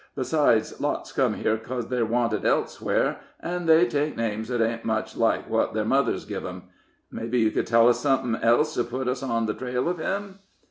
Besides, 0.15 0.81
lots 0.81 1.11
comes 1.11 1.43
here 1.43 1.59
'cos 1.59 1.85
they're 1.89 2.07
wanted 2.07 2.43
elsewhere, 2.43 3.19
an' 3.39 3.67
they 3.67 3.85
take 3.85 4.17
names 4.17 4.47
that 4.47 4.59
ain't 4.59 4.83
much 4.83 5.15
like 5.15 5.47
what 5.47 5.75
their 5.75 5.85
mothers 5.85 6.25
giv 6.25 6.43
'em. 6.43 6.63
Mebbe 7.11 7.35
you 7.35 7.51
could 7.51 7.67
tell 7.67 7.87
us 7.87 7.99
somethin' 7.99 8.35
else 8.41 8.73
to 8.73 8.83
put 8.83 9.07
us 9.07 9.21
on 9.21 9.45
the 9.45 9.53
trail 9.53 9.87
of 9.87 9.99
him?" 9.99 10.39